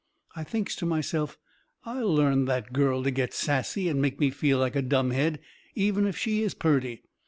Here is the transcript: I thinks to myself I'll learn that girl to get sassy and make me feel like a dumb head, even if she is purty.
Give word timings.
I 0.35 0.43
thinks 0.43 0.75
to 0.77 0.85
myself 0.87 1.37
I'll 1.85 2.11
learn 2.11 2.45
that 2.45 2.73
girl 2.73 3.03
to 3.03 3.11
get 3.11 3.35
sassy 3.35 3.87
and 3.87 4.01
make 4.01 4.19
me 4.19 4.31
feel 4.31 4.57
like 4.57 4.75
a 4.75 4.81
dumb 4.81 5.11
head, 5.11 5.39
even 5.75 6.07
if 6.07 6.17
she 6.17 6.41
is 6.41 6.55
purty. 6.55 7.03